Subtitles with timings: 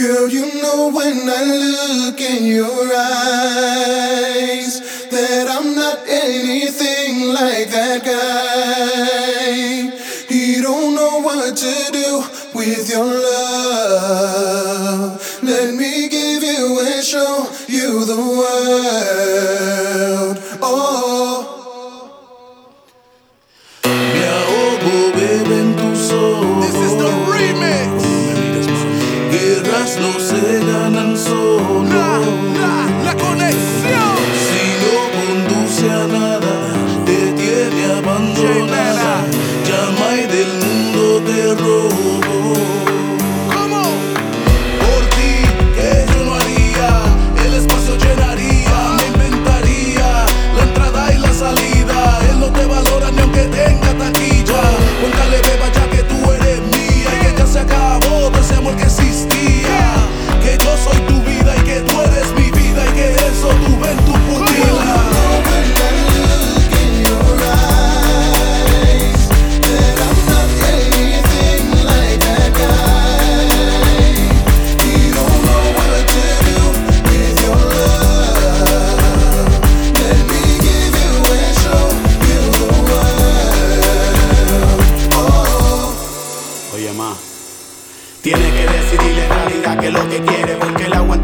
[0.00, 4.80] Girl, you know when I look in your eyes
[5.10, 9.90] that I'm not anything like that guy.
[10.26, 12.24] He don't know what to do
[12.54, 15.20] with your love.
[15.42, 19.29] Let me give you and show you the world.
[29.50, 31.82] Guerras no se ganan solo.
[31.82, 32.20] Nah,
[32.54, 33.89] nah, la conexión.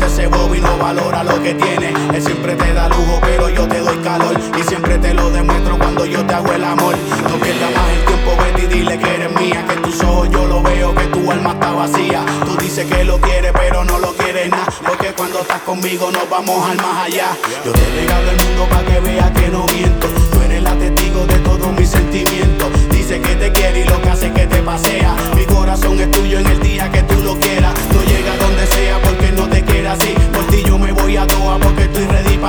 [0.06, 1.92] Ese bobo y no valora lo que tiene.
[2.14, 4.36] Él siempre te da lujo pero yo te doy calor.
[4.56, 6.94] Y siempre te lo demuestro cuando yo te hago el amor.
[7.28, 10.46] No pierdas más el tiempo, vete y dile que eres mía Que tus ojos yo
[10.46, 12.24] lo veo, que tu alma está vacía.
[12.44, 14.66] Tú dices que lo quieres pero no lo quieres nada.
[14.86, 17.36] Porque cuando estás conmigo nos vamos al más allá.
[17.64, 20.06] Yo te regalo el mundo para que veas que no miento.
[20.32, 22.68] Tú eres la testigo de todos mis sentimientos.
[22.90, 25.05] Dice que te quiere y lo que hace que te pasea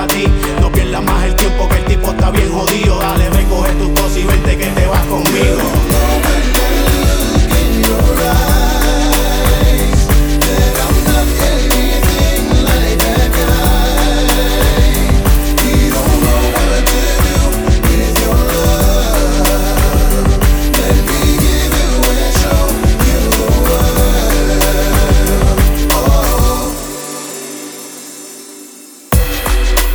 [0.09, 0.36] ready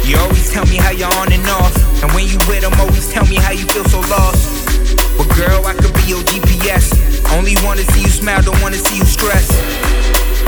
[0.05, 1.75] You always tell me how you're on and off.
[2.03, 4.51] And when you with them, always tell me how you feel so lost.
[5.17, 6.91] But girl, I could be your GPS.
[7.39, 9.47] Only wanna see you smile, don't wanna see you stress.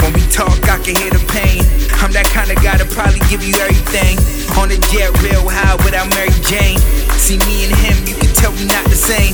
[0.03, 1.62] When we talk, I can hear the pain.
[2.03, 4.19] I'm that kind of guy to probably give you everything.
[4.59, 6.78] On the jet, real high without Mary Jane.
[7.16, 9.32] See me and him, you can tell we not the same.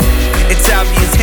[0.52, 1.19] It's obvious,